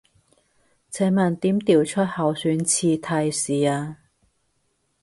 [0.89, 3.99] 請問點調出候選詞提示啊